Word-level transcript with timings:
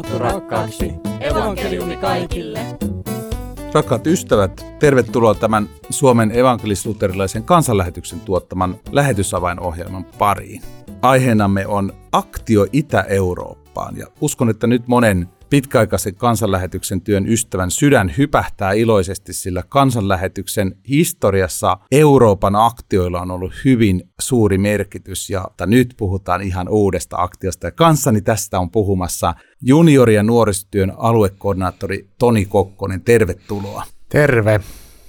raamattu 0.00 0.18
rakkaaksi. 0.18 0.92
Evankeliumi 1.20 1.96
kaikille. 1.96 2.60
Rakkaat 3.72 4.06
ystävät, 4.06 4.66
tervetuloa 4.78 5.34
tämän 5.34 5.68
Suomen 5.90 6.30
evankelis-luterilaisen 6.30 7.44
kansanlähetyksen 7.44 8.20
tuottaman 8.20 8.76
lähetysavainohjelman 8.92 10.04
pariin. 10.18 10.62
Aiheenamme 11.02 11.66
on 11.66 11.92
Aktio 12.12 12.66
Itä-Eurooppaan 12.72 13.96
ja 13.96 14.06
uskon, 14.20 14.50
että 14.50 14.66
nyt 14.66 14.88
monen 14.88 15.28
pitkäaikaisen 15.50 16.14
kansanlähetyksen 16.14 17.00
työn 17.00 17.26
ystävän 17.26 17.70
sydän 17.70 18.14
hypähtää 18.18 18.72
iloisesti, 18.72 19.32
sillä 19.32 19.62
kansanlähetyksen 19.68 20.76
historiassa 20.88 21.78
Euroopan 21.92 22.56
aktioilla 22.56 23.20
on 23.20 23.30
ollut 23.30 23.52
hyvin 23.64 24.08
suuri 24.20 24.58
merkitys 24.58 25.30
ja 25.30 25.44
nyt 25.66 25.94
puhutaan 25.96 26.42
ihan 26.42 26.68
uudesta 26.68 27.16
aktiosta. 27.16 27.66
Ja 27.66 27.70
kanssani 27.70 28.20
tästä 28.20 28.60
on 28.60 28.70
puhumassa 28.70 29.34
juniori- 29.60 30.14
ja 30.14 30.22
nuorisotyön 30.22 30.92
aluekoordinaattori 30.96 32.08
Toni 32.18 32.44
Kokkonen. 32.44 33.00
Tervetuloa. 33.00 33.84
Terve. 34.08 34.60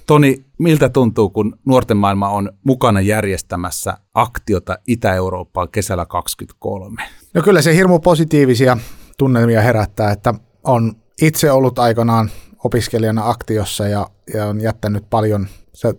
Toni, 0.06 0.44
miltä 0.58 0.88
tuntuu, 0.88 1.30
kun 1.30 1.58
nuorten 1.64 1.96
maailma 1.96 2.28
on 2.28 2.52
mukana 2.64 3.00
järjestämässä 3.00 3.98
aktiota 4.14 4.78
Itä-Eurooppaan 4.86 5.68
kesällä 5.68 6.06
2023? 6.06 7.02
No 7.34 7.42
kyllä 7.42 7.62
se 7.62 7.74
hirmu 7.74 7.98
positiivisia 7.98 8.78
tunnelmia 9.18 9.60
herättää, 9.60 10.10
että 10.10 10.34
on 10.64 10.92
itse 11.22 11.50
ollut 11.50 11.78
aikanaan 11.78 12.30
opiskelijana 12.64 13.28
aktiossa 13.28 13.88
ja, 13.88 14.06
ja 14.34 14.46
on 14.46 14.60
jättänyt 14.60 15.04
paljon, 15.10 15.46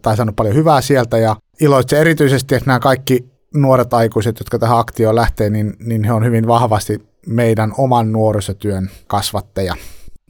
tai 0.02 0.18
saanut 0.18 0.36
paljon 0.36 0.56
hyvää 0.56 0.82
sieltä 0.82 1.18
ja 1.18 1.36
iloitse 1.62 2.00
erityisesti, 2.00 2.56
että 2.56 2.68
nämä 2.68 2.80
kaikki 2.80 3.34
nuoret 3.54 3.94
aikuiset, 3.94 4.40
jotka 4.40 4.60
tähän 4.60 4.78
aktioon 4.78 5.16
lähtee, 5.16 5.50
niin, 5.50 5.74
niin 5.80 6.04
he 6.04 6.14
on 6.14 6.26
hyvin 6.26 6.48
vahvasti 6.48 7.08
meidän 7.28 7.74
oman 7.78 8.12
nuorisotyön 8.12 8.90
kasvatteja. 9.08 9.76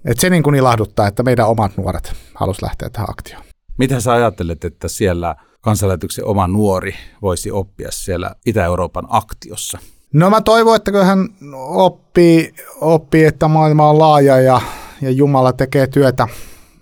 Et 0.06 0.20
se 0.20 0.30
niin 0.30 0.44
kuin 0.44 0.56
ilahduttaa, 0.56 1.08
että 1.08 1.24
meidän 1.24 1.48
omat 1.48 1.78
nuoret 1.78 2.14
halus 2.36 2.62
lähteä 2.62 2.90
tähän 2.90 3.10
aktioon. 3.10 3.44
Mitä 3.78 4.00
sä 4.00 4.14
ajattelet, 4.14 4.66
että 4.66 4.88
siellä 4.88 5.36
kansanlähetyksen 5.62 6.26
oma 6.26 6.48
nuori 6.48 6.96
voisi 7.22 7.52
oppia 7.52 7.92
siellä 7.92 8.36
Itä-Euroopan 8.46 9.06
aktiossa? 9.10 9.80
No 10.14 10.30
mä 10.30 10.42
toivon, 10.42 10.76
että 10.76 10.92
kun 10.92 11.06
hän 11.06 11.30
oppii, 11.54 12.54
oppii, 12.82 13.26
että 13.26 13.48
maailma 13.48 13.90
on 13.90 14.00
laaja 14.00 14.40
ja, 14.40 14.62
ja 15.02 15.12
Jumala 15.12 15.54
tekee 15.54 15.88
työtä 15.88 16.28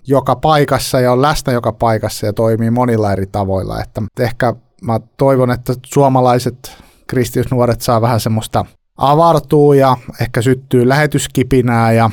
joka 0.06 0.36
paikassa 0.36 1.00
ja 1.00 1.12
on 1.12 1.22
läsnä 1.22 1.52
joka 1.52 1.72
paikassa 1.72 2.26
ja 2.26 2.32
toimii 2.32 2.70
monilla 2.70 3.12
eri 3.12 3.26
tavoilla. 3.26 3.82
Että 3.82 4.02
ehkä 4.20 4.54
mä 4.82 5.00
toivon, 5.16 5.50
että 5.50 5.74
suomalaiset 5.86 6.72
kristillisnuoret 7.06 7.80
saa 7.80 8.00
vähän 8.00 8.20
semmoista 8.20 8.64
avartuu 8.96 9.72
ja 9.72 9.96
ehkä 10.20 10.42
syttyy 10.42 10.88
lähetyskipinää 10.88 11.92
ja, 11.92 12.10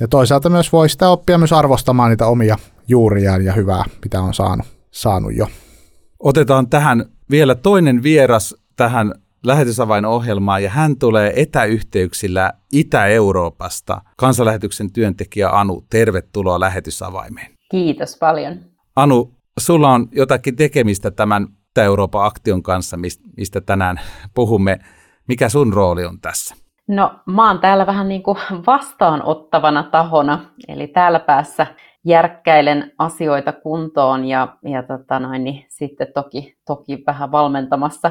ja 0.00 0.08
toisaalta 0.08 0.50
myös 0.50 0.72
voi 0.72 0.88
sitä 0.88 1.08
oppia 1.08 1.38
myös 1.38 1.52
arvostamaan 1.52 2.10
niitä 2.10 2.26
omia 2.26 2.56
juuriaan 2.88 3.44
ja 3.44 3.52
hyvää, 3.52 3.84
mitä 4.04 4.20
on 4.20 4.34
saanut, 4.34 4.66
saanut 4.90 5.36
jo. 5.36 5.48
Otetaan 6.18 6.68
tähän 6.68 7.04
vielä 7.30 7.54
toinen 7.54 8.02
vieras 8.02 8.54
tähän 8.76 9.14
lähetysavainohjelmaa 9.46 10.58
ja 10.58 10.70
hän 10.70 10.98
tulee 10.98 11.32
etäyhteyksillä 11.36 12.52
Itä-Euroopasta. 12.72 14.00
Kansanlähetyksen 14.16 14.92
työntekijä 14.92 15.48
Anu, 15.48 15.84
tervetuloa 15.90 16.60
lähetysavaimeen. 16.60 17.52
Kiitos 17.70 18.16
paljon. 18.20 18.60
Anu, 18.96 19.34
sulla 19.58 19.90
on 19.90 20.08
jotakin 20.12 20.56
tekemistä 20.56 21.10
tämän 21.10 21.46
Itä-Euroopan 21.70 22.26
aktion 22.26 22.62
kanssa, 22.62 22.96
mistä 23.36 23.60
tänään 23.60 24.00
puhumme. 24.34 24.78
Mikä 25.28 25.48
sun 25.48 25.72
rooli 25.72 26.04
on 26.04 26.20
tässä? 26.20 26.54
No 26.88 27.14
mä 27.26 27.48
oon 27.48 27.58
täällä 27.58 27.86
vähän 27.86 28.08
niin 28.08 28.22
kuin 28.22 28.38
vastaanottavana 28.66 29.82
tahona, 29.82 30.50
eli 30.68 30.86
täällä 30.86 31.20
päässä 31.20 31.66
järkkäilen 32.04 32.92
asioita 32.98 33.52
kuntoon 33.52 34.24
ja, 34.24 34.56
ja 34.64 34.82
tota 34.82 35.20
noin, 35.20 35.44
niin 35.44 35.66
sitten 35.68 36.06
toki, 36.14 36.56
toki 36.66 37.02
vähän 37.06 37.32
valmentamassa 37.32 38.10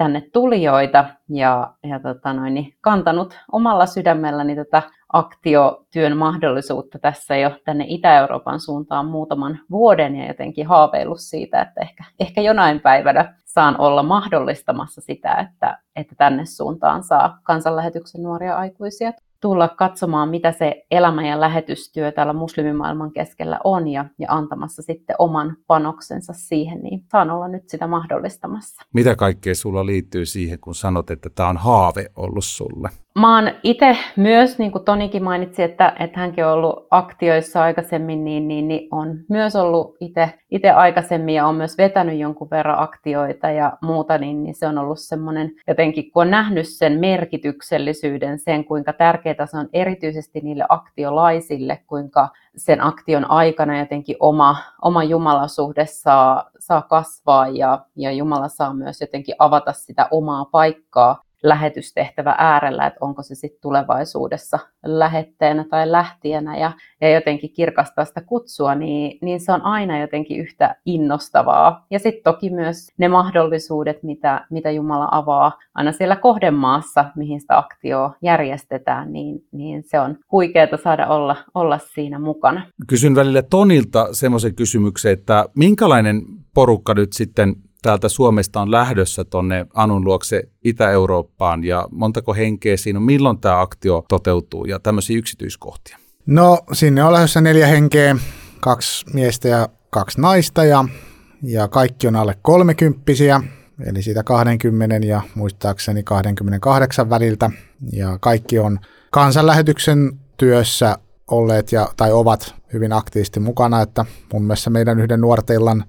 tänne 0.00 0.22
tulijoita 0.32 1.04
ja, 1.28 1.72
ja 1.82 2.00
tota 2.00 2.32
noin, 2.32 2.54
niin 2.54 2.74
kantanut 2.80 3.38
omalla 3.52 3.86
sydämelläni 3.86 4.56
tätä 4.56 4.82
aktiotyön 5.12 6.16
mahdollisuutta 6.16 6.98
tässä 6.98 7.36
jo 7.36 7.50
tänne 7.64 7.84
Itä-Euroopan 7.88 8.60
suuntaan 8.60 9.06
muutaman 9.06 9.60
vuoden 9.70 10.16
ja 10.16 10.26
jotenkin 10.26 10.66
haaveillut 10.66 11.20
siitä, 11.20 11.62
että 11.62 11.80
ehkä, 11.80 12.04
ehkä 12.20 12.40
jonain 12.40 12.80
päivänä 12.80 13.34
saan 13.44 13.80
olla 13.80 14.02
mahdollistamassa 14.02 15.00
sitä, 15.00 15.34
että, 15.34 15.78
että 15.96 16.14
tänne 16.18 16.44
suuntaan 16.44 17.02
saa 17.02 17.38
kansanlähetyksen 17.42 18.22
nuoria 18.22 18.56
aikuisia 18.56 19.12
tulla 19.40 19.68
katsomaan, 19.68 20.28
mitä 20.28 20.52
se 20.52 20.86
elämä- 20.90 21.28
ja 21.28 21.40
lähetystyö 21.40 22.12
täällä 22.12 22.32
muslimimaailman 22.32 23.12
keskellä 23.12 23.60
on 23.64 23.88
ja, 23.88 24.04
ja 24.18 24.26
antamassa 24.30 24.82
sitten 24.82 25.16
oman 25.18 25.56
panoksensa 25.66 26.32
siihen, 26.32 26.82
niin 26.82 27.04
saan 27.12 27.30
olla 27.30 27.48
nyt 27.48 27.68
sitä 27.68 27.86
mahdollistamassa. 27.86 28.82
Mitä 28.94 29.16
kaikkea 29.16 29.54
sulla 29.54 29.86
liittyy 29.86 30.26
siihen, 30.26 30.58
kun 30.60 30.74
sanot, 30.74 31.10
että 31.10 31.30
tämä 31.34 31.48
on 31.48 31.56
haave 31.56 32.06
ollut 32.16 32.44
sulle? 32.44 32.88
Mä 33.18 33.36
oon 33.36 33.50
itse 33.62 33.96
myös, 34.16 34.58
niin 34.58 34.72
kuin 34.72 34.84
Tonikin 34.84 35.24
mainitsi, 35.24 35.62
että, 35.62 35.92
että 35.98 36.20
hänkin 36.20 36.46
on 36.46 36.52
ollut 36.52 36.86
aktioissa 36.90 37.62
aikaisemmin, 37.62 38.24
niin, 38.24 38.48
niin, 38.48 38.68
niin 38.68 38.88
on 38.90 39.18
myös 39.28 39.56
ollut 39.56 39.96
itse 40.50 40.70
aikaisemmin 40.70 41.34
ja 41.34 41.46
on 41.46 41.54
myös 41.54 41.78
vetänyt 41.78 42.18
jonkun 42.18 42.50
verran 42.50 42.78
aktioita 42.78 43.50
ja 43.50 43.72
muuta, 43.82 44.18
niin, 44.18 44.42
niin 44.42 44.54
se 44.54 44.66
on 44.66 44.78
ollut 44.78 44.98
semmoinen 44.98 45.52
jotenkin, 45.68 46.10
kun 46.10 46.22
on 46.22 46.30
nähnyt 46.30 46.68
sen 46.68 47.00
merkityksellisyyden, 47.00 48.38
sen 48.38 48.64
kuinka 48.64 48.92
tärkeää 48.92 49.46
se 49.46 49.56
on 49.56 49.68
erityisesti 49.72 50.40
niille 50.40 50.64
aktiolaisille, 50.68 51.82
kuinka 51.86 52.28
sen 52.56 52.84
aktion 52.84 53.30
aikana 53.30 53.78
jotenkin 53.78 54.16
oma, 54.20 54.56
oma 54.82 55.04
jumalasuhde 55.04 55.86
saa, 55.86 56.50
saa 56.58 56.82
kasvaa 56.82 57.48
ja, 57.48 57.84
ja 57.96 58.12
Jumala 58.12 58.48
saa 58.48 58.74
myös 58.74 59.00
jotenkin 59.00 59.34
avata 59.38 59.72
sitä 59.72 60.08
omaa 60.10 60.44
paikkaa 60.44 61.29
lähetystehtävä 61.42 62.34
äärellä, 62.38 62.86
että 62.86 62.98
onko 63.00 63.22
se 63.22 63.34
sitten 63.34 63.60
tulevaisuudessa 63.62 64.58
lähetteenä 64.84 65.64
tai 65.70 65.92
lähtienä 65.92 66.56
ja, 66.56 66.72
ja 67.00 67.10
jotenkin 67.14 67.52
kirkastaa 67.52 68.04
sitä 68.04 68.20
kutsua, 68.20 68.74
niin, 68.74 69.18
niin 69.22 69.40
se 69.40 69.52
on 69.52 69.62
aina 69.62 70.00
jotenkin 70.00 70.40
yhtä 70.40 70.76
innostavaa. 70.84 71.86
Ja 71.90 71.98
sitten 71.98 72.22
toki 72.24 72.50
myös 72.50 72.88
ne 72.98 73.08
mahdollisuudet, 73.08 74.02
mitä, 74.02 74.46
mitä 74.50 74.70
Jumala 74.70 75.08
avaa 75.10 75.58
aina 75.74 75.92
siellä 75.92 76.16
kohdemaassa, 76.16 77.04
mihin 77.16 77.40
sitä 77.40 77.58
aktioa 77.58 78.14
järjestetään, 78.22 79.12
niin, 79.12 79.44
niin 79.52 79.82
se 79.82 80.00
on 80.00 80.16
huikeaa 80.32 80.76
saada 80.82 81.06
olla, 81.06 81.36
olla 81.54 81.78
siinä 81.78 82.18
mukana. 82.18 82.66
Kysyn 82.86 83.14
välillä 83.14 83.42
Tonilta 83.42 84.08
semmoisen 84.12 84.54
kysymyksen, 84.54 85.12
että 85.12 85.44
minkälainen 85.56 86.22
porukka 86.54 86.94
nyt 86.94 87.12
sitten 87.12 87.54
täältä 87.82 88.08
Suomesta 88.08 88.60
on 88.60 88.70
lähdössä 88.70 89.24
tuonne 89.24 89.66
Anun 89.74 90.04
luokse 90.04 90.42
Itä-Eurooppaan 90.64 91.64
ja 91.64 91.88
montako 91.90 92.34
henkeä 92.34 92.76
siinä 92.76 92.98
on, 92.98 93.02
milloin 93.02 93.38
tämä 93.38 93.60
aktio 93.60 94.04
toteutuu 94.08 94.64
ja 94.64 94.78
tämmöisiä 94.78 95.18
yksityiskohtia? 95.18 95.98
No 96.26 96.58
sinne 96.72 97.04
on 97.04 97.12
lähdössä 97.12 97.40
neljä 97.40 97.66
henkeä, 97.66 98.16
kaksi 98.60 99.06
miestä 99.14 99.48
ja 99.48 99.68
kaksi 99.90 100.20
naista 100.20 100.64
ja, 100.64 100.84
ja 101.42 101.68
kaikki 101.68 102.06
on 102.08 102.16
alle 102.16 102.36
kolmekymppisiä, 102.42 103.42
eli 103.86 104.02
siitä 104.02 104.22
20 104.22 105.06
ja 105.06 105.22
muistaakseni 105.34 106.02
28 106.02 107.10
väliltä 107.10 107.50
ja 107.92 108.18
kaikki 108.20 108.58
on 108.58 108.78
kansanlähetyksen 109.10 110.12
työssä 110.36 110.98
olleet 111.30 111.72
ja, 111.72 111.88
tai 111.96 112.12
ovat 112.12 112.54
hyvin 112.72 112.92
aktiivisesti 112.92 113.40
mukana, 113.40 113.82
että 113.82 114.04
mun 114.32 114.42
mielestä 114.42 114.70
meidän 114.70 115.00
yhden 115.00 115.20
nuorteillan 115.20 115.84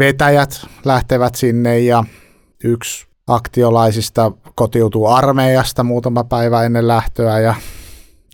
vetäjät 0.00 0.66
lähtevät 0.84 1.34
sinne 1.34 1.78
ja 1.78 2.04
yksi 2.64 3.06
aktiolaisista 3.26 4.32
kotiutuu 4.54 5.06
armeijasta 5.06 5.84
muutama 5.84 6.24
päivä 6.24 6.62
ennen 6.62 6.88
lähtöä 6.88 7.38
ja, 7.38 7.54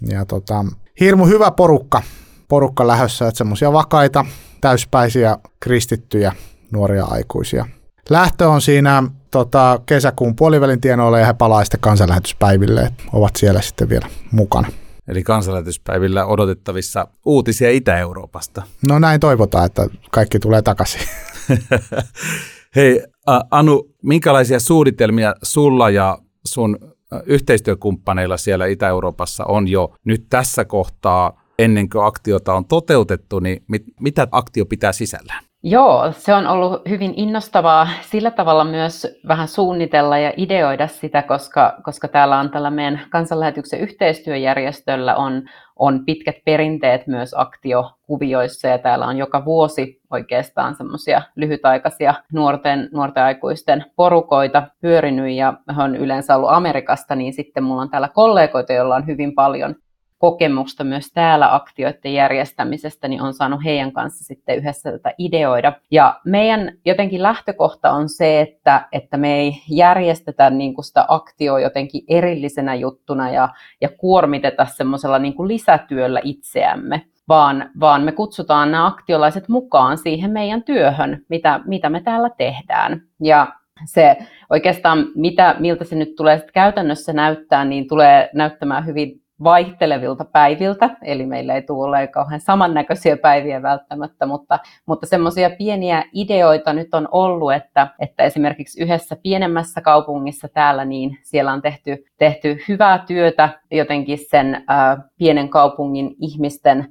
ja 0.08 0.24
tota, 0.24 0.64
hirmu 1.00 1.26
hyvä 1.26 1.50
porukka, 1.50 2.02
porukka 2.48 2.86
lähössä, 2.86 3.28
että 3.28 3.38
semmoisia 3.38 3.72
vakaita, 3.72 4.24
täyspäisiä, 4.60 5.38
kristittyjä 5.60 6.32
nuoria 6.72 7.04
aikuisia. 7.04 7.66
Lähtö 8.10 8.48
on 8.48 8.60
siinä 8.60 9.02
tota, 9.30 9.80
kesäkuun 9.86 10.36
puolivälin 10.36 10.80
tienoilla 10.80 11.18
ja 11.18 11.26
he 11.26 11.32
palaa 11.34 11.64
sitten 11.64 11.80
kansanlähetyspäiville, 11.80 12.80
että 12.80 13.02
ovat 13.12 13.36
siellä 13.36 13.60
sitten 13.60 13.88
vielä 13.88 14.06
mukana. 14.32 14.68
Eli 15.08 15.22
kansanlähetyspäivillä 15.22 16.26
odotettavissa 16.26 17.08
uutisia 17.24 17.70
Itä-Euroopasta. 17.70 18.62
No 18.88 18.98
näin 18.98 19.20
toivotaan, 19.20 19.66
että 19.66 19.88
kaikki 20.10 20.38
tulee 20.38 20.62
takaisin. 20.62 21.00
Hei 22.76 23.02
Anu, 23.50 23.94
minkälaisia 24.02 24.60
suunnitelmia 24.60 25.34
sulla 25.42 25.90
ja 25.90 26.18
sun 26.46 26.78
yhteistyökumppaneilla 27.26 28.36
siellä 28.36 28.66
Itä-Euroopassa 28.66 29.44
on 29.44 29.68
jo 29.68 29.94
nyt 30.04 30.26
tässä 30.30 30.64
kohtaa, 30.64 31.42
ennen 31.58 31.88
kuin 31.88 32.04
aktiota 32.04 32.54
on 32.54 32.64
toteutettu, 32.64 33.38
niin 33.38 33.64
mit, 33.68 33.82
mitä 34.00 34.28
aktio 34.32 34.66
pitää 34.66 34.92
sisällään? 34.92 35.44
Joo, 35.68 36.12
se 36.12 36.34
on 36.34 36.46
ollut 36.46 36.88
hyvin 36.88 37.12
innostavaa 37.16 37.88
sillä 38.00 38.30
tavalla 38.30 38.64
myös 38.64 39.06
vähän 39.28 39.48
suunnitella 39.48 40.18
ja 40.18 40.32
ideoida 40.36 40.86
sitä, 40.86 41.22
koska, 41.22 41.78
koska 41.82 42.08
täällä 42.08 42.38
on 42.38 42.50
tällä 42.50 42.70
meidän 42.70 43.00
kansanlähetyksen 43.10 43.80
yhteistyöjärjestöllä 43.80 45.16
on, 45.16 45.42
on 45.76 46.04
pitkät 46.04 46.36
perinteet 46.44 47.06
myös 47.06 47.34
aktiokuvioissa 47.36 48.68
ja 48.68 48.78
täällä 48.78 49.06
on 49.06 49.16
joka 49.16 49.44
vuosi 49.44 50.00
oikeastaan 50.10 50.74
semmoisia 50.74 51.22
lyhytaikaisia 51.36 52.14
nuorten, 52.32 52.88
nuorten 52.92 53.22
aikuisten 53.22 53.84
porukoita 53.96 54.62
pyörinyt 54.80 55.32
ja 55.32 55.54
on 55.78 55.96
yleensä 55.96 56.36
ollut 56.36 56.50
Amerikasta, 56.52 57.14
niin 57.14 57.32
sitten 57.32 57.64
mulla 57.64 57.82
on 57.82 57.90
täällä 57.90 58.08
kollegoita, 58.08 58.72
joilla 58.72 58.96
on 58.96 59.06
hyvin 59.06 59.34
paljon 59.34 59.74
kokemusta 60.18 60.84
myös 60.84 61.12
täällä 61.12 61.54
aktioiden 61.54 62.14
järjestämisestä, 62.14 63.08
niin 63.08 63.22
on 63.22 63.34
saanut 63.34 63.64
heidän 63.64 63.92
kanssa 63.92 64.24
sitten 64.24 64.56
yhdessä 64.56 64.92
tätä 64.92 65.14
ideoida. 65.18 65.72
Ja 65.90 66.20
meidän 66.24 66.72
jotenkin 66.84 67.22
lähtökohta 67.22 67.90
on 67.90 68.08
se, 68.08 68.40
että, 68.40 68.88
että 68.92 69.16
me 69.16 69.34
ei 69.34 69.62
järjestetä 69.70 70.50
niin 70.50 70.74
kuin 70.74 70.84
sitä 70.84 71.04
aktioa 71.08 71.60
jotenkin 71.60 72.04
erillisenä 72.08 72.74
juttuna 72.74 73.30
ja, 73.30 73.48
ja 73.80 73.88
kuormiteta 73.88 74.66
semmoisella 74.66 75.18
niin 75.18 75.34
kuin 75.34 75.48
lisätyöllä 75.48 76.20
itseämme, 76.24 77.06
vaan, 77.28 77.70
vaan 77.80 78.02
me 78.02 78.12
kutsutaan 78.12 78.72
nämä 78.72 78.86
aktiolaiset 78.86 79.48
mukaan 79.48 79.98
siihen 79.98 80.30
meidän 80.30 80.62
työhön, 80.62 81.24
mitä, 81.28 81.60
mitä 81.66 81.90
me 81.90 82.00
täällä 82.00 82.30
tehdään. 82.30 83.02
Ja 83.20 83.46
se 83.84 84.16
oikeastaan, 84.50 85.06
mitä, 85.14 85.56
miltä 85.58 85.84
se 85.84 85.96
nyt 85.96 86.14
tulee 86.16 86.46
käytännössä 86.52 87.12
näyttää, 87.12 87.64
niin 87.64 87.88
tulee 87.88 88.30
näyttämään 88.34 88.86
hyvin 88.86 89.25
vaihtelevilta 89.44 90.24
päiviltä, 90.24 90.90
eli 91.02 91.26
meillä 91.26 91.54
ei 91.54 91.62
tule 91.62 92.06
kauhean 92.06 92.40
samannäköisiä 92.40 93.16
päiviä 93.16 93.62
välttämättä, 93.62 94.26
mutta, 94.26 94.58
mutta 94.86 95.06
semmoisia 95.06 95.50
pieniä 95.50 96.04
ideoita 96.12 96.72
nyt 96.72 96.94
on 96.94 97.08
ollut, 97.10 97.52
että, 97.52 97.88
että 97.98 98.22
esimerkiksi 98.22 98.82
yhdessä 98.82 99.16
pienemmässä 99.22 99.80
kaupungissa 99.80 100.48
täällä, 100.48 100.84
niin 100.84 101.18
siellä 101.22 101.52
on 101.52 101.62
tehty, 101.62 102.04
tehty 102.18 102.58
hyvää 102.68 103.04
työtä 103.06 103.48
jotenkin 103.70 104.18
sen 104.30 104.54
äh, 104.54 104.98
pienen 105.18 105.48
kaupungin 105.48 106.16
ihmisten 106.20 106.88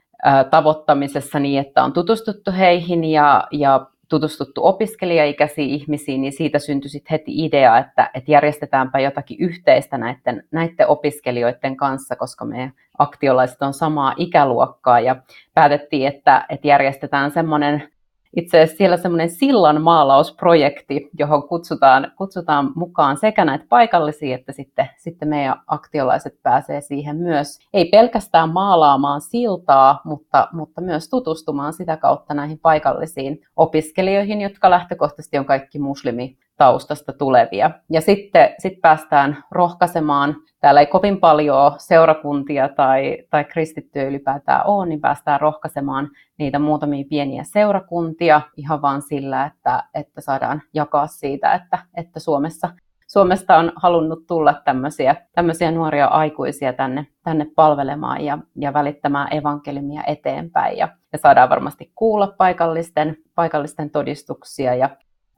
tavoittamisessa 0.51 1.39
niin, 1.39 1.61
että 1.61 1.83
on 1.83 1.93
tutustuttu 1.93 2.51
heihin 2.51 3.03
ja, 3.03 3.47
ja 3.51 3.87
tutustuttu 4.09 4.65
opiskelijaikäisiin 4.65 5.69
ihmisiin, 5.69 6.21
niin 6.21 6.33
siitä 6.33 6.59
syntyi 6.59 6.89
sitten 6.89 7.11
heti 7.11 7.45
idea, 7.45 7.77
että, 7.77 8.09
että 8.13 8.31
järjestetäänpä 8.31 8.99
jotakin 8.99 9.37
yhteistä 9.39 9.97
näiden, 9.97 10.43
näiden 10.51 10.87
opiskelijoiden 10.87 11.77
kanssa, 11.77 12.15
koska 12.15 12.45
meidän 12.45 12.73
aktiolaiset 12.97 13.61
on 13.61 13.73
samaa 13.73 14.13
ikäluokkaa. 14.17 14.99
Ja 14.99 15.15
päätettiin, 15.53 16.07
että, 16.07 16.45
että 16.49 16.67
järjestetään 16.67 17.31
semmoinen 17.31 17.94
itse 18.35 18.57
asiassa 18.57 18.77
siellä 18.77 18.97
semmoinen 18.97 19.29
sillan 19.29 19.81
maalausprojekti, 19.81 21.09
johon 21.19 21.47
kutsutaan, 21.47 22.11
kutsutaan 22.17 22.71
mukaan 22.75 23.17
sekä 23.17 23.45
näitä 23.45 23.65
paikallisia, 23.69 24.35
että 24.35 24.51
sitten, 24.51 24.89
sitten 24.97 25.27
meidän 25.27 25.61
aktiolaiset 25.67 26.39
pääsee 26.43 26.81
siihen 26.81 27.17
myös. 27.17 27.59
Ei 27.73 27.85
pelkästään 27.85 28.49
maalaamaan 28.49 29.21
siltaa, 29.21 30.01
mutta, 30.05 30.47
mutta 30.53 30.81
myös 30.81 31.09
tutustumaan 31.09 31.73
sitä 31.73 31.97
kautta 31.97 32.33
näihin 32.33 32.59
paikallisiin 32.59 33.41
opiskelijoihin, 33.55 34.41
jotka 34.41 34.69
lähtökohtaisesti 34.69 35.37
on 35.37 35.45
kaikki 35.45 35.79
muslimi 35.79 36.37
taustasta 36.57 37.13
tulevia. 37.13 37.71
Ja 37.89 38.01
sitten 38.01 38.49
sit 38.59 38.81
päästään 38.81 39.43
rohkaisemaan, 39.51 40.35
täällä 40.59 40.79
ei 40.79 40.87
kovin 40.87 41.19
paljon 41.19 41.73
seurakuntia 41.77 42.69
tai, 42.69 43.17
tai 43.29 43.43
kristittyjä 43.43 44.05
ylipäätään 44.05 44.65
ole, 44.65 44.85
niin 44.85 45.01
päästään 45.01 45.41
rohkaisemaan 45.41 46.09
niitä 46.37 46.59
muutamia 46.59 47.05
pieniä 47.09 47.43
seurakuntia 47.43 48.41
ihan 48.57 48.81
vain 48.81 49.01
sillä, 49.01 49.45
että, 49.45 49.83
että 49.93 50.21
saadaan 50.21 50.61
jakaa 50.73 51.07
siitä, 51.07 51.53
että, 51.53 51.79
että 51.97 52.19
Suomessa 52.19 52.69
Suomesta 53.07 53.57
on 53.57 53.71
halunnut 53.75 54.27
tulla 54.27 54.53
tämmöisiä, 54.65 55.15
tämmöisiä 55.35 55.71
nuoria 55.71 56.05
aikuisia 56.05 56.73
tänne, 56.73 57.07
tänne 57.23 57.47
palvelemaan 57.55 58.21
ja, 58.21 58.37
ja 58.55 58.73
välittämään 58.73 59.33
evankelimia 59.33 60.03
eteenpäin. 60.07 60.77
Ja, 60.77 60.87
ja 61.13 61.19
saadaan 61.19 61.49
varmasti 61.49 61.91
kuulla 61.95 62.27
paikallisten, 62.37 63.17
paikallisten 63.35 63.89
todistuksia 63.89 64.75
ja 64.75 64.89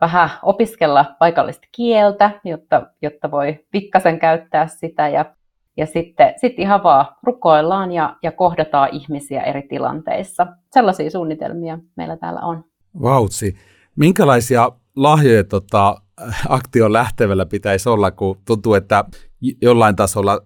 vähän 0.01 0.29
opiskella 0.43 1.05
paikallista 1.19 1.67
kieltä, 1.71 2.31
jotta, 2.43 2.87
jotta 3.01 3.31
voi 3.31 3.65
pikkasen 3.71 4.19
käyttää 4.19 4.67
sitä 4.67 5.07
ja, 5.07 5.25
ja 5.77 5.85
sitten 5.85 6.33
sit 6.41 6.59
ihan 6.59 6.83
vaan 6.83 7.05
rukoillaan 7.23 7.91
ja, 7.91 8.15
ja 8.23 8.31
kohdataan 8.31 8.89
ihmisiä 8.91 9.41
eri 9.41 9.61
tilanteissa. 9.61 10.47
Sellaisia 10.73 11.09
suunnitelmia 11.09 11.79
meillä 11.95 12.17
täällä 12.17 12.39
on. 12.39 12.63
Vautsi. 13.01 13.55
Minkälaisia 13.95 14.71
lahjoja 14.95 15.43
tota, 15.43 16.01
aktion 16.49 16.93
lähtevällä 16.93 17.45
pitäisi 17.45 17.89
olla, 17.89 18.11
kun 18.11 18.37
tuntuu, 18.45 18.73
että 18.73 19.05
jollain 19.61 19.95
tasolla 19.95 20.41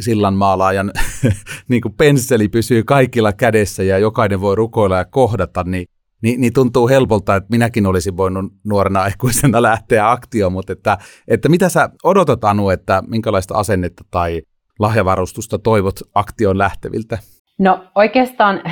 sillanmaalaajan 0.00 0.92
niin 1.68 1.82
kuin 1.82 1.94
pensseli 1.94 2.48
pysyy 2.48 2.82
kaikilla 2.82 3.32
kädessä 3.32 3.82
ja 3.82 3.98
jokainen 3.98 4.40
voi 4.40 4.54
rukoilla 4.54 4.96
ja 4.96 5.04
kohdata, 5.04 5.64
niin 5.66 5.86
niin, 6.24 6.40
niin 6.40 6.52
tuntuu 6.52 6.88
helpolta, 6.88 7.36
että 7.36 7.50
minäkin 7.50 7.86
olisin 7.86 8.16
voinut 8.16 8.52
nuorena 8.64 9.02
aikuisena 9.02 9.62
lähteä 9.70 10.10
aktioon, 10.10 10.52
mutta 10.52 10.72
että, 10.72 10.98
että 11.28 11.48
mitä 11.48 11.68
sä 11.68 11.88
odotat 12.04 12.44
Anu, 12.44 12.70
että 12.70 13.02
minkälaista 13.08 13.54
asennetta 13.54 14.04
tai 14.10 14.42
lahjavarustusta 14.78 15.58
toivot 15.58 16.00
aktion 16.14 16.58
lähteviltä? 16.58 17.18
No 17.58 17.84
oikeastaan 17.94 18.62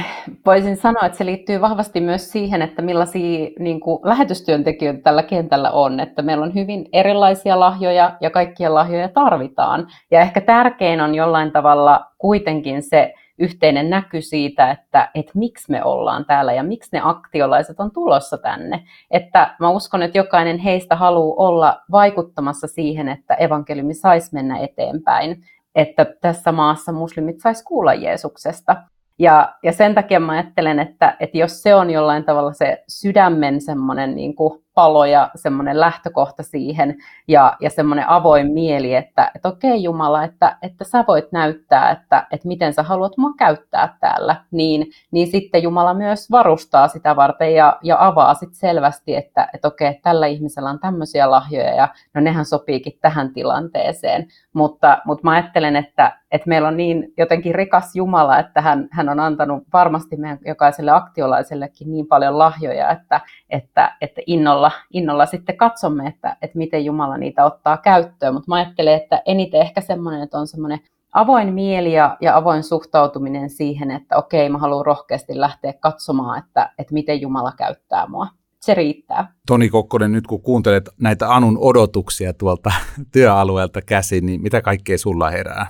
voisin 0.47 0.77
sanoa, 0.77 1.07
että 1.07 1.19
se 1.19 1.27
liittyy 1.27 1.61
vahvasti 1.61 2.01
myös 2.01 2.33
siihen, 2.33 2.63
että 2.63 2.83
millaisia 2.83 3.49
niin 3.59 3.81
kuin, 3.81 3.99
lähetystyöntekijöitä 4.03 5.03
tällä 5.03 5.23
kentällä 5.23 5.71
on. 5.71 6.01
Että 6.01 6.23
meillä 6.23 6.45
on 6.45 6.55
hyvin 6.55 6.89
erilaisia 6.93 7.61
lahjoja 7.61 8.17
ja 8.21 8.31
kaikkia 8.31 8.75
lahjoja 8.75 9.09
tarvitaan. 9.09 9.87
Ja 10.11 10.21
ehkä 10.21 10.41
tärkein 10.41 11.01
on 11.01 11.15
jollain 11.15 11.53
tavalla 11.53 12.07
kuitenkin 12.19 12.83
se 12.83 13.15
yhteinen 13.39 13.91
näky 13.91 14.23
siitä, 14.23 14.71
että, 14.71 15.11
että 15.15 15.33
miksi 15.35 15.71
me 15.71 15.85
ollaan 15.85 16.25
täällä 16.25 16.53
ja 16.53 16.63
miksi 16.63 16.91
ne 16.93 17.01
aktiolaiset 17.05 17.81
on 17.81 17.91
tulossa 17.91 18.39
tänne. 18.39 18.85
Että 19.11 19.55
mä 19.61 19.71
uskon, 19.71 20.03
että 20.03 20.19
jokainen 20.19 20.59
heistä 20.59 20.97
haluaa 20.97 21.47
olla 21.47 21.81
vaikuttamassa 21.91 22.67
siihen, 22.67 23.09
että 23.09 23.35
evankeliumi 23.35 23.95
saisi 23.95 24.31
mennä 24.33 24.59
eteenpäin, 24.59 25.45
että 25.75 26.07
tässä 26.21 26.53
maassa 26.53 26.93
muslimit 26.93 27.41
saisi 27.41 27.65
kuulla 27.65 27.95
Jeesuksesta. 27.95 28.77
Ja, 29.19 29.55
ja 29.63 29.73
sen 29.73 29.95
takia 29.95 30.21
mä 30.21 30.33
ajattelen, 30.33 30.79
että, 30.79 31.17
että 31.21 31.39
jos 31.39 31.63
se 31.63 31.75
on 31.75 31.91
jollain 31.91 32.25
tavalla 32.25 32.53
se 32.53 32.85
sydämen 32.89 33.61
semmoinen 33.61 34.15
niin 34.15 34.35
kuin 34.35 34.63
palo 34.75 35.05
ja 35.05 35.31
semmoinen 35.35 35.81
lähtökohta 35.81 36.43
siihen 36.43 36.97
ja, 37.29 37.57
ja 37.61 37.71
semmoinen 37.71 38.09
avoin 38.09 38.53
mieli, 38.53 38.95
että, 38.95 39.31
että 39.35 39.49
okei 39.49 39.83
Jumala, 39.83 40.25
että, 40.25 40.57
että 40.63 40.85
sä 40.85 41.05
voit 41.09 41.33
näyttää, 41.33 41.91
että, 41.91 42.27
että 42.31 42.49
miten 42.49 42.73
sä 42.73 42.83
haluat 42.83 43.17
mua 43.17 43.31
käyttää 43.39 43.97
täällä, 44.01 44.37
niin, 44.51 44.87
niin 45.11 45.27
sitten 45.27 45.63
Jumala 45.63 45.95
myös 45.95 46.31
varustaa 46.31 46.89
sitä 46.89 47.17
varten 47.17 47.55
ja, 47.55 47.79
ja 47.83 47.97
avaa 48.07 48.35
sitten 48.35 48.59
selvästi, 48.59 49.17
että, 49.17 49.49
että 49.55 49.69
okei, 49.69 50.01
tällä 50.03 50.27
ihmisellä 50.27 50.71
on 50.71 50.79
tämmöisiä 50.79 51.31
lahjoja 51.31 51.75
ja 51.75 51.89
no 52.15 52.21
nehän 52.21 52.45
sopiikin 52.45 52.99
tähän 53.01 53.33
tilanteeseen, 53.33 54.27
mutta, 54.53 54.99
mutta 55.05 55.25
mä 55.25 55.31
ajattelen, 55.31 55.77
että, 55.77 56.19
että 56.33 56.49
meillä 56.49 56.69
on 56.69 56.77
niin 56.77 57.13
jotenkin 57.17 57.55
rikas 57.55 57.97
Jumala, 57.97 58.39
että 58.39 58.61
hän, 58.61 58.89
hän 58.91 59.09
on 59.09 59.21
antanut 59.21 59.63
varmasti 59.73 60.17
meidän 60.17 60.39
jokaiselle 60.47 60.91
aktiolaisellekin 60.91 61.91
niin 61.91 62.07
paljon 62.07 62.39
lahjoja, 62.39 62.91
että, 62.91 63.21
että, 63.51 63.97
että 64.01 64.21
innolla, 64.27 64.62
innolla 64.93 65.27
sitten 65.27 65.57
katsomme, 65.57 66.07
että, 66.07 66.37
että 66.43 66.59
miten 66.59 66.85
Jumala 66.85 67.19
niitä 67.19 67.45
ottaa 67.45 67.77
käyttöön. 67.77 68.35
Mutta 68.35 68.51
mä 68.51 68.55
ajattelen, 68.55 68.95
että 68.95 69.23
eniten 69.27 69.61
ehkä 69.61 69.81
semmoinen, 69.81 70.23
että 70.23 70.39
on 70.39 70.47
semmoinen 70.47 70.81
avoin 71.13 71.55
mieli 71.55 71.93
ja, 71.93 72.17
ja 72.21 72.37
avoin 72.37 72.63
suhtautuminen 72.63 73.51
siihen, 73.51 73.91
että 73.91 74.17
okei, 74.17 74.49
mä 74.49 74.59
haluan 74.59 74.87
rohkeasti 74.87 75.41
lähteä 75.41 75.73
katsomaan, 75.73 76.39
että, 76.39 76.73
että 76.79 76.95
miten 76.95 77.21
Jumala 77.21 77.53
käyttää 77.53 78.07
mua. 78.07 78.27
Se 78.61 78.75
riittää. 78.75 79.33
Toni 79.47 79.69
Kokkonen, 79.69 80.13
nyt 80.13 80.27
kun 80.27 80.43
kuuntelet 80.43 80.91
näitä 81.01 81.35
Anun 81.35 81.59
odotuksia 81.61 82.33
tuolta 82.33 82.73
työalueelta 83.13 83.83
käsin, 83.83 84.27
niin 84.27 84.43
mitä 84.43 84.61
kaikkea 84.61 84.99
sulla 84.99 85.31
herää? 85.31 85.67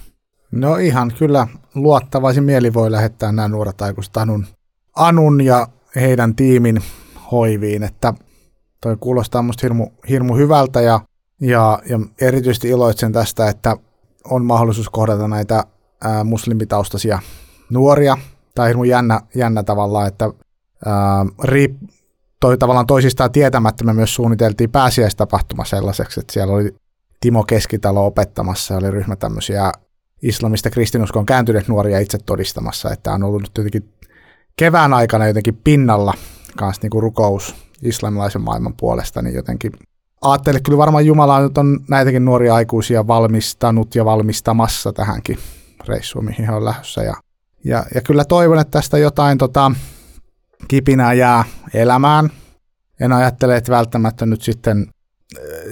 No 0.52 0.76
ihan 0.76 1.12
kyllä 1.18 1.46
luottavaisin 1.74 2.44
mieli 2.44 2.74
voi 2.74 2.90
lähettää 2.90 3.32
nämä 3.32 3.48
nuoret 3.48 3.82
aikuiset 3.82 4.16
Anun, 4.16 4.46
Anun 4.96 5.44
ja 5.44 5.66
heidän 5.96 6.36
tiimin 6.36 6.80
hoiviin, 7.32 7.82
että 7.82 8.14
toi 8.82 8.96
kuulostaa 9.00 9.42
musta 9.42 9.60
hirmu, 9.62 9.88
hirmu 10.08 10.36
hyvältä 10.36 10.80
ja, 10.80 11.00
ja, 11.40 11.78
ja 11.88 11.98
erityisesti 12.20 12.68
iloitsen 12.68 13.12
tästä, 13.12 13.48
että 13.48 13.76
on 14.24 14.44
mahdollisuus 14.44 14.90
kohdata 14.90 15.28
näitä 15.28 15.64
ää, 16.04 16.24
muslimitaustaisia 16.24 17.18
nuoria. 17.70 18.16
Tämä 18.54 18.64
on 18.64 18.68
hirmu 18.68 18.84
jännä, 18.84 19.20
jännä 19.34 19.62
tavalla, 19.62 20.06
että 20.06 20.30
ää, 20.86 21.26
riip, 21.44 21.76
toi, 22.40 22.58
tavallaan 22.58 22.86
toisistaan 22.86 23.32
tietämättä 23.32 23.84
me 23.84 23.92
myös 23.92 24.14
suunniteltiin 24.14 24.70
pääsiäistapahtuma 24.70 25.64
sellaiseksi, 25.64 26.20
että 26.20 26.32
siellä 26.32 26.54
oli 26.54 26.74
Timo 27.20 27.44
Keskitalo 27.44 28.06
opettamassa 28.06 28.76
oli 28.76 28.90
ryhmä 28.90 29.16
tämmöisiä 29.16 29.72
islamista 30.22 30.70
kristinuskoon 30.70 31.26
kääntyneet 31.26 31.68
nuoria 31.68 31.98
itse 31.98 32.18
todistamassa, 32.26 32.90
että 32.90 33.12
on 33.12 33.22
ollut 33.22 33.42
nyt 33.42 33.58
jotenkin 33.58 33.92
kevään 34.56 34.94
aikana 34.94 35.26
jotenkin 35.26 35.60
pinnalla 35.64 36.14
kanssa 36.56 36.82
niin 36.82 36.90
kuin 36.90 37.02
rukous 37.02 37.54
islamilaisen 37.82 38.42
maailman 38.42 38.74
puolesta, 38.76 39.22
niin 39.22 39.34
jotenkin 39.34 39.72
ajattelin, 40.22 40.56
että 40.56 40.66
kyllä 40.66 40.78
varmaan 40.78 41.06
Jumala 41.06 41.40
nyt 41.40 41.58
on 41.58 41.80
näitäkin 41.88 42.24
nuoria 42.24 42.54
aikuisia 42.54 43.06
valmistanut 43.06 43.94
ja 43.94 44.04
valmistamassa 44.04 44.92
tähänkin 44.92 45.38
reissuun, 45.88 46.24
mihin 46.24 46.46
he 46.46 46.52
on 46.52 46.64
lähdössä. 46.64 47.02
Ja, 47.02 47.14
ja, 47.64 47.84
ja 47.94 48.00
kyllä 48.00 48.24
toivon, 48.24 48.58
että 48.58 48.70
tästä 48.70 48.98
jotain 48.98 49.38
tota, 49.38 49.72
kipinää 50.68 51.12
jää 51.12 51.44
elämään. 51.74 52.30
En 53.00 53.12
ajattele, 53.12 53.56
että 53.56 53.72
välttämättä 53.72 54.26
nyt 54.26 54.42
sitten 54.42 54.86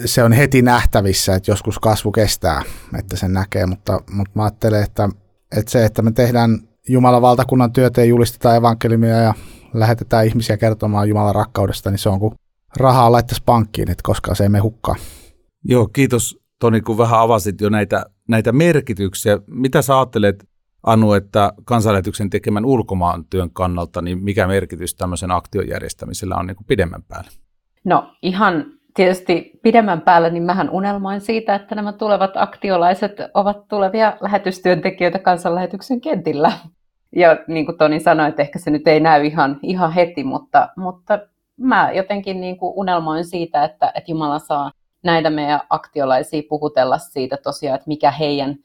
se 0.05 0.23
on 0.23 0.33
heti 0.33 0.63
nähtävissä, 0.63 1.35
että 1.35 1.51
joskus 1.51 1.79
kasvu 1.79 2.13
kestää, 2.13 2.63
että 2.99 3.17
sen 3.17 3.33
näkee, 3.33 3.67
mutta, 3.67 4.01
mutta 4.13 4.33
mä 4.35 4.43
ajattelen, 4.43 4.83
että, 4.83 5.09
että 5.57 5.71
se, 5.71 5.85
että 5.85 6.03
me 6.03 6.13
tehdään 6.13 6.59
Jumalan 6.89 7.23
valtakunnan 7.23 7.73
työtä 7.73 8.01
ja 8.01 8.05
julistetaan 8.05 8.57
evankeliumia 8.57 9.17
ja 9.17 9.35
lähetetään 9.75 10.27
ihmisiä 10.27 10.57
kertomaan 10.57 11.09
Jumalan 11.09 11.35
rakkaudesta, 11.35 11.91
niin 11.91 11.99
se 11.99 12.09
on 12.09 12.21
kuin 12.21 12.35
rahaa 12.77 13.13
laittaisi 13.13 13.43
pankkiin, 13.47 13.91
että 13.91 14.03
koskaan 14.03 14.37
se 14.37 14.43
ei 14.43 14.49
mene 14.49 14.63
hukkaan. 14.63 14.99
Joo, 15.65 15.87
kiitos 15.87 16.41
Toni, 16.59 16.81
kun 16.81 16.99
vähän 16.99 17.21
avasit 17.21 17.61
jo 17.61 17.69
näitä, 17.69 18.05
näitä 18.29 18.53
merkityksiä. 18.53 19.39
Mitä 19.47 19.83
sä 19.83 19.99
ajattelet, 19.99 20.45
Anu, 20.83 21.13
että 21.13 21.53
kansanlähetyksen 21.65 22.31
tekemän 22.31 22.65
ulkomaan 22.65 23.25
työn 23.25 23.51
kannalta, 23.51 24.03
niin 24.03 24.25
mikä 24.25 24.47
merkitys 24.47 24.95
tämmöisen 24.95 25.31
aktion 25.31 25.69
järjestämisellä 25.69 26.35
on 26.37 26.47
niin 26.47 26.57
kuin 26.57 26.67
pidemmän 26.67 27.03
päälle? 27.03 27.31
No 27.85 28.13
ihan 28.23 28.65
tietysti 28.95 29.51
pidemmän 29.63 30.01
päälle, 30.01 30.31
niin 30.31 30.43
mähän 30.43 30.71
unelmoin 30.71 31.21
siitä, 31.21 31.55
että 31.55 31.75
nämä 31.75 31.93
tulevat 31.93 32.31
aktiolaiset 32.35 33.13
ovat 33.35 33.69
tulevia 33.69 34.17
lähetystyöntekijöitä 34.21 35.19
kansanlähetyksen 35.19 36.01
kentillä. 36.01 36.53
Ja 37.17 37.37
niin 37.49 37.67
kuin 37.67 37.79
Toni 37.79 38.01
sanoi, 38.01 38.29
että 38.29 38.43
ehkä 38.43 38.59
se 38.59 38.71
nyt 38.71 38.89
ei 38.89 39.01
näy 39.01 39.27
ihan, 39.27 39.59
ihan 39.63 39.93
heti, 39.93 40.25
mutta, 40.25 40.69
mutta 40.77 41.19
mä 41.57 41.91
jotenkin 41.93 42.41
niin 42.41 42.57
kuin 42.57 42.73
unelmoin 42.77 43.25
siitä, 43.25 43.65
että, 43.65 43.93
että 43.95 44.11
Jumala 44.11 44.39
saa 44.39 44.71
näitä 45.03 45.31
meidän 45.31 45.61
aktiolaisia 45.71 46.43
puhutella 46.49 46.99
siitä 46.99 47.37
tosiaan, 47.37 47.75
että 47.75 47.89
mikä 47.89 48.11
heidän, 48.11 48.57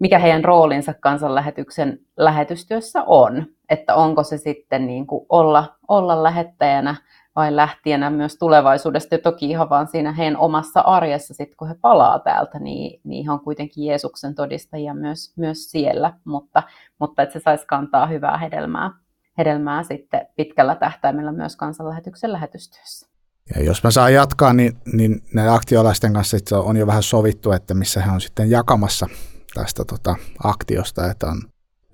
mikä 0.00 0.18
heidän 0.18 0.44
roolinsa 0.44 0.94
kansanlähetyksen 0.94 1.98
lähetystyössä 2.16 3.02
on. 3.02 3.46
Että 3.68 3.94
onko 3.94 4.22
se 4.22 4.38
sitten 4.38 4.86
niin 4.86 5.06
kuin 5.06 5.26
olla, 5.28 5.74
olla 5.88 6.22
lähettäjänä 6.22 6.94
vai 7.36 7.56
lähtienä 7.56 8.10
myös 8.10 8.36
tulevaisuudesta 8.36 9.14
ja 9.14 9.18
toki 9.18 9.50
ihan 9.50 9.70
vaan 9.70 9.88
siinä 9.88 10.12
heidän 10.12 10.36
omassa 10.36 10.80
arjessa 10.80 11.34
sitten 11.34 11.56
kun 11.56 11.68
he 11.68 11.74
palaa 11.80 12.18
täältä, 12.18 12.58
niin, 12.58 13.00
niin 13.04 13.30
on 13.30 13.40
kuitenkin 13.40 13.84
Jeesuksen 13.84 14.34
todistajia 14.34 14.94
myös, 14.94 15.32
myös 15.36 15.70
siellä, 15.70 16.12
mutta, 16.24 16.62
mutta 16.98 17.22
että 17.22 17.32
se 17.32 17.42
saisi 17.42 17.66
kantaa 17.66 18.06
hyvää 18.06 18.38
hedelmää, 18.38 18.90
hedelmää 19.38 19.82
sitten 19.82 20.26
pitkällä 20.36 20.74
tähtäimellä 20.74 21.32
myös 21.32 21.56
kansanlähetyksen 21.56 22.32
lähetystyössä. 22.32 23.08
Ja 23.56 23.64
jos 23.64 23.84
mä 23.84 23.90
saan 23.90 24.14
jatkaa, 24.14 24.52
niin, 24.52 24.72
niin 24.92 25.20
näiden 25.34 25.52
aktiolaisten 25.52 26.12
kanssa 26.12 26.36
on 26.58 26.76
jo 26.76 26.86
vähän 26.86 27.02
sovittu, 27.02 27.52
että 27.52 27.74
missä 27.74 28.02
he 28.02 28.10
on 28.10 28.20
sitten 28.20 28.50
jakamassa 28.50 29.06
tästä 29.54 29.84
tota, 29.84 30.16
aktiosta, 30.44 31.10
että 31.10 31.26
on 31.26 31.42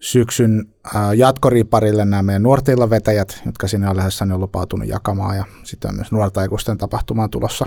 syksyn 0.01 0.75
jatkoriparille 1.17 2.05
nämä 2.05 2.23
meidän 2.23 2.43
nuortilla 2.43 2.91
vetäjät, 2.91 3.43
jotka 3.47 3.69
sinne 3.69 3.89
on 3.89 3.97
lähdössä 3.97 4.25
on 4.25 4.41
lupautunut 4.41 4.89
jakamaan 4.89 5.37
ja 5.37 5.45
sitten 5.65 5.89
on 5.89 5.95
myös 5.95 6.13
nuortaikuisten 6.13 6.79
tapahtumaan 6.79 7.31
tulossa 7.31 7.67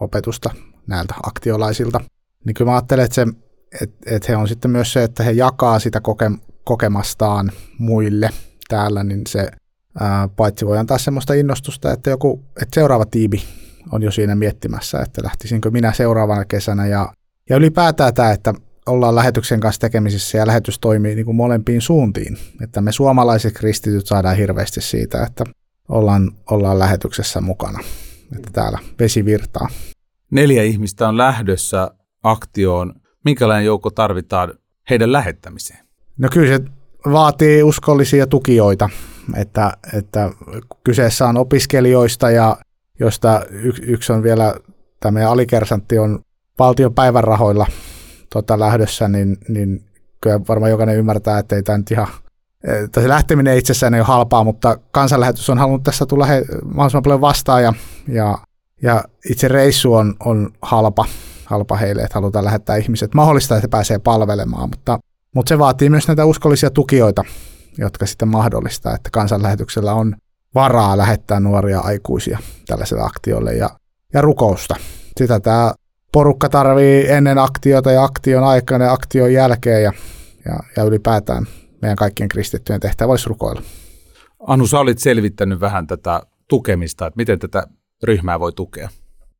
opetusta 0.00 0.50
näiltä 0.86 1.14
aktiolaisilta. 1.22 2.00
Niin 2.44 2.54
kyllä 2.54 2.70
mä 2.70 2.74
ajattelen, 2.74 3.04
että, 3.04 3.14
se, 3.14 3.26
että, 3.80 3.96
että 4.06 4.26
he 4.28 4.36
on 4.36 4.48
sitten 4.48 4.70
myös 4.70 4.92
se, 4.92 5.02
että 5.02 5.22
he 5.22 5.30
jakaa 5.30 5.78
sitä 5.78 6.00
koke, 6.00 6.30
kokemastaan 6.64 7.52
muille 7.78 8.30
täällä, 8.68 9.04
niin 9.04 9.22
se 9.28 9.50
ää, 10.00 10.28
paitsi 10.28 10.66
voi 10.66 10.78
antaa 10.78 10.98
semmoista 10.98 11.34
innostusta, 11.34 11.92
että, 11.92 12.10
joku, 12.10 12.44
että 12.62 12.74
seuraava 12.74 13.06
tiimi 13.06 13.42
on 13.92 14.02
jo 14.02 14.10
siinä 14.10 14.34
miettimässä, 14.34 15.00
että 15.00 15.22
lähtisinkö 15.24 15.70
minä 15.70 15.92
seuraavana 15.92 16.44
kesänä 16.44 16.86
ja, 16.86 17.12
ja 17.50 17.56
ylipäätään 17.56 18.14
tämä, 18.14 18.30
että 18.30 18.54
ollaan 18.86 19.14
lähetyksen 19.14 19.60
kanssa 19.60 19.80
tekemisissä 19.80 20.38
ja 20.38 20.46
lähetys 20.46 20.78
toimii 20.78 21.14
niin 21.14 21.24
kuin 21.24 21.36
molempiin 21.36 21.80
suuntiin. 21.80 22.38
Että 22.62 22.80
me 22.80 22.92
suomalaiset 22.92 23.54
kristityt 23.54 24.06
saadaan 24.06 24.36
hirveästi 24.36 24.80
siitä, 24.80 25.22
että 25.22 25.44
ollaan, 25.88 26.30
ollaan 26.50 26.78
lähetyksessä 26.78 27.40
mukana. 27.40 27.78
Että 28.36 28.50
täällä 28.52 28.78
vesi 28.98 29.24
virtaa. 29.24 29.68
Neljä 30.30 30.62
ihmistä 30.62 31.08
on 31.08 31.18
lähdössä 31.18 31.90
aktioon. 32.22 32.94
Minkälainen 33.24 33.66
joukko 33.66 33.90
tarvitaan 33.90 34.54
heidän 34.90 35.12
lähettämiseen? 35.12 35.86
No 36.18 36.28
kyllä 36.32 36.56
se 36.56 36.64
vaatii 37.12 37.62
uskollisia 37.62 38.26
tukijoita, 38.26 38.90
että, 39.36 39.72
että 39.94 40.30
kyseessä 40.84 41.26
on 41.26 41.36
opiskelijoista 41.36 42.30
ja 42.30 42.56
josta 43.00 43.40
yksi 43.82 44.12
on 44.12 44.22
vielä, 44.22 44.54
tämä 45.00 45.10
meidän 45.10 45.30
alikersantti 45.30 45.98
on 45.98 46.20
valtion 46.58 46.94
päivärahoilla 46.94 47.66
tota, 48.32 48.58
lähdössä, 48.58 49.08
niin, 49.08 49.36
niin 49.48 49.84
kyllä 50.20 50.40
varmaan 50.48 50.70
jokainen 50.70 50.96
ymmärtää, 50.96 51.38
että 51.38 51.56
ei 51.56 51.62
tämä 51.62 51.78
nyt 51.78 51.90
ihan 51.90 52.08
se 52.94 53.08
lähteminen 53.08 53.58
itsessään 53.58 53.94
ei 53.94 54.00
ole 54.00 54.06
halpaa, 54.06 54.44
mutta 54.44 54.78
kansanlähetys 54.90 55.50
on 55.50 55.58
halunnut 55.58 55.82
tässä 55.82 56.06
tulla 56.06 56.26
he, 56.26 56.44
mahdollisimman 56.64 57.02
paljon 57.02 57.20
vastaan 57.20 57.62
ja, 57.62 57.72
ja, 58.08 58.38
ja 58.82 59.04
itse 59.30 59.48
reissu 59.48 59.94
on, 59.94 60.14
on 60.24 60.50
halpa, 60.62 61.04
halpa 61.44 61.76
heille, 61.76 62.02
että 62.02 62.14
halutaan 62.14 62.44
lähettää 62.44 62.76
ihmiset. 62.76 63.14
Mahdollista, 63.14 63.56
että 63.56 63.68
pääsee 63.68 63.98
palvelemaan, 63.98 64.68
mutta, 64.68 64.98
mutta 65.34 65.48
se 65.48 65.58
vaatii 65.58 65.90
myös 65.90 66.08
näitä 66.08 66.24
uskollisia 66.24 66.70
tukijoita, 66.70 67.24
jotka 67.78 68.06
sitten 68.06 68.28
mahdollistaa, 68.28 68.94
että 68.94 69.10
kansanlähetyksellä 69.12 69.94
on 69.94 70.16
varaa 70.54 70.96
lähettää 70.96 71.40
nuoria 71.40 71.80
aikuisia 71.80 72.38
tällaiselle 72.66 73.02
aktiolle 73.02 73.54
ja, 73.54 73.70
ja 74.12 74.20
rukousta. 74.20 74.74
Sitä 75.18 75.40
tämä 75.40 75.72
porukka 76.12 76.48
tarvii 76.48 77.10
ennen 77.10 77.38
aktiota 77.38 77.90
ja 77.92 78.04
aktion 78.04 78.44
aikana 78.44 78.84
ja 78.84 78.92
aktion 78.92 79.32
jälkeen 79.32 79.82
ja, 79.82 79.92
ja, 80.44 80.58
ja 80.76 80.84
ylipäätään 80.84 81.46
meidän 81.82 81.96
kaikkien 81.96 82.28
kristittyjen 82.28 82.80
tehtävä 82.80 83.10
olisi 83.10 83.28
rukoilla. 83.28 83.62
Anu, 84.46 84.66
sä 84.66 84.78
olit 84.78 84.98
selvittänyt 84.98 85.60
vähän 85.60 85.86
tätä 85.86 86.20
tukemista, 86.48 87.06
että 87.06 87.16
miten 87.16 87.38
tätä 87.38 87.62
ryhmää 88.02 88.40
voi 88.40 88.52
tukea. 88.52 88.88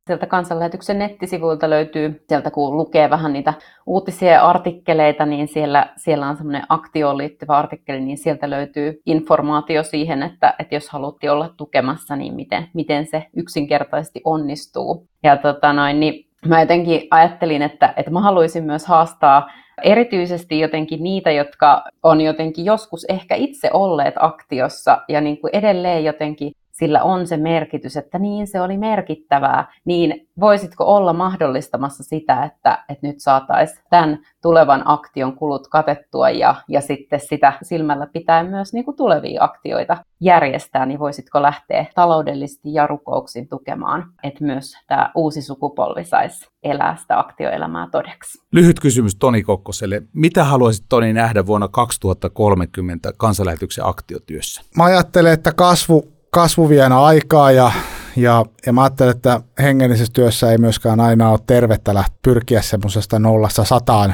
Sieltä 0.07 0.25
kansanlähetyksen 0.25 0.99
nettisivuilta 0.99 1.69
löytyy, 1.69 2.23
sieltä 2.29 2.51
kun 2.51 2.77
lukee 2.77 3.09
vähän 3.09 3.33
niitä 3.33 3.53
uutisia 3.85 4.31
ja 4.31 4.49
artikkeleita, 4.49 5.25
niin 5.25 5.47
siellä, 5.47 5.93
siellä 5.97 6.29
on 6.29 6.37
semmoinen 6.37 6.63
aktioon 6.69 7.17
liittyvä 7.17 7.57
artikkeli, 7.57 8.01
niin 8.01 8.17
sieltä 8.17 8.49
löytyy 8.49 9.01
informaatio 9.05 9.83
siihen, 9.83 10.23
että, 10.23 10.53
että 10.59 10.75
jos 10.75 10.89
halutti 10.89 11.29
olla 11.29 11.53
tukemassa, 11.57 12.15
niin 12.15 12.33
miten, 12.33 12.67
miten 12.73 13.07
se 13.07 13.25
yksinkertaisesti 13.35 14.21
onnistuu. 14.23 15.07
Ja 15.23 15.37
tota 15.37 15.73
noin, 15.73 15.99
niin 15.99 16.32
mä 16.47 16.59
jotenkin 16.59 17.07
ajattelin, 17.11 17.61
että, 17.61 17.93
että 17.97 18.11
mä 18.11 18.21
haluaisin 18.21 18.63
myös 18.63 18.85
haastaa 18.85 19.49
erityisesti 19.83 20.59
jotenkin 20.59 21.03
niitä, 21.03 21.31
jotka 21.31 21.83
on 22.03 22.21
jotenkin 22.21 22.65
joskus 22.65 23.05
ehkä 23.09 23.35
itse 23.35 23.69
olleet 23.73 24.13
aktiossa 24.19 24.97
ja 25.07 25.21
niin 25.21 25.41
kuin 25.41 25.55
edelleen 25.55 26.03
jotenkin 26.03 26.51
sillä 26.73 27.03
on 27.03 27.27
se 27.27 27.37
merkitys, 27.37 27.97
että 27.97 28.19
niin 28.19 28.47
se 28.47 28.61
oli 28.61 28.77
merkittävää, 28.77 29.73
niin 29.85 30.27
voisitko 30.39 30.95
olla 30.95 31.13
mahdollistamassa 31.13 32.03
sitä, 32.03 32.43
että, 32.43 32.83
että 32.89 33.07
nyt 33.07 33.19
saataisiin 33.19 33.83
tämän 33.89 34.19
tulevan 34.41 34.81
aktion 34.85 35.35
kulut 35.35 35.67
katettua 35.67 36.29
ja, 36.29 36.55
ja 36.67 36.81
sitten 36.81 37.19
sitä 37.19 37.53
silmällä 37.61 38.07
pitää 38.07 38.43
myös 38.43 38.73
niin 38.73 38.85
kuin 38.85 38.97
tulevia 38.97 39.43
aktioita 39.43 39.97
järjestää, 40.19 40.85
niin 40.85 40.99
voisitko 40.99 41.41
lähteä 41.41 41.85
taloudellisesti 41.95 42.73
ja 42.73 42.87
rukouksin 42.87 43.47
tukemaan, 43.47 44.05
että 44.23 44.43
myös 44.43 44.73
tämä 44.87 45.11
uusi 45.15 45.41
sukupolvi 45.41 46.03
saisi 46.03 46.47
elää 46.63 46.95
sitä 47.01 47.19
aktioelämää 47.19 47.87
todeksi. 47.91 48.43
Lyhyt 48.51 48.79
kysymys 48.79 49.15
Toni 49.15 49.43
Kokkoselle. 49.43 50.01
Mitä 50.13 50.43
haluaisit 50.43 50.85
Toni 50.89 51.13
nähdä 51.13 51.45
vuonna 51.45 51.67
2030 51.67 53.11
kansanlähetyksen 53.17 53.85
aktiotyössä? 53.85 54.61
Mä 54.77 54.83
ajattelen, 54.83 55.33
että 55.33 55.51
kasvu 55.51 56.12
kasvuviena 56.33 57.05
aikaa 57.05 57.51
ja, 57.51 57.71
ja, 58.15 58.45
ja 58.65 58.73
mä 58.73 58.83
ajattelen, 58.83 59.15
että 59.15 59.41
hengellisessä 59.61 60.13
työssä 60.13 60.51
ei 60.51 60.57
myöskään 60.57 60.99
aina 60.99 61.29
ole 61.29 61.39
tervettä 61.47 61.93
lähteä 61.93 62.17
pyrkiä 62.21 62.61
semmoisesta 62.61 63.19
nollasta 63.19 63.63
sataan 63.63 64.13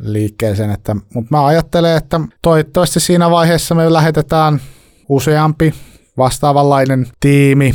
liikkeeseen, 0.00 0.70
että, 0.70 0.96
mutta 1.14 1.28
mä 1.30 1.46
ajattelen, 1.46 1.96
että 1.96 2.20
toivottavasti 2.42 3.00
siinä 3.00 3.30
vaiheessa 3.30 3.74
me 3.74 3.92
lähetetään 3.92 4.60
useampi 5.08 5.74
vastaavanlainen 6.18 7.06
tiimi, 7.20 7.74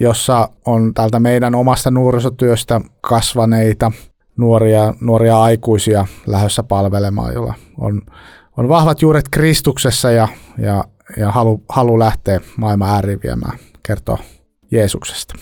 jossa 0.00 0.48
on 0.66 0.94
täältä 0.94 1.20
meidän 1.20 1.54
omasta 1.54 1.90
nuorisotyöstä 1.90 2.80
kasvaneita 3.00 3.92
nuoria, 4.36 4.94
nuoria 5.00 5.42
aikuisia 5.42 6.06
lähdössä 6.26 6.62
palvelemaan, 6.62 7.34
jolla 7.34 7.54
on, 7.78 8.02
on 8.56 8.68
vahvat 8.68 9.02
juuret 9.02 9.28
Kristuksessa 9.30 10.10
ja, 10.10 10.28
ja 10.58 10.84
ja 11.16 11.30
halu, 11.30 11.64
halu 11.68 11.98
lähteä 11.98 12.40
maailman 12.56 12.90
ääriin 12.90 13.20
viemään, 13.22 13.58
kertoa 13.82 14.18
Jeesuksesta. 14.70 15.34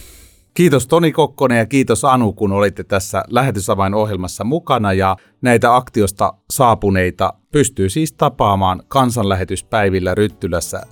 Kiitos 0.54 0.86
Toni 0.86 1.12
Kokkonen 1.12 1.58
ja 1.58 1.66
kiitos 1.66 2.04
Anu, 2.04 2.32
kun 2.32 2.52
olitte 2.52 2.84
tässä 2.84 3.24
lähetysavainohjelmassa 3.28 4.44
mukana 4.44 4.92
ja 4.92 5.16
näitä 5.40 5.76
aktiosta 5.76 6.34
saapuneita 6.50 7.34
pystyy 7.52 7.88
siis 7.88 8.12
tapaamaan 8.12 8.82
kansanlähetyspäivillä 8.88 10.14
Ryttylässä 10.14 10.82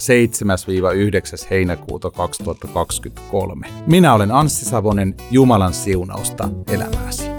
7-9. 1.45 1.47
heinäkuuta 1.51 2.11
2023. 2.11 3.67
Minä 3.87 4.15
olen 4.15 4.33
Anssi 4.33 4.65
Savonen, 4.65 5.15
Jumalan 5.31 5.75
siunausta 5.75 6.49
elämääsi. 6.69 7.32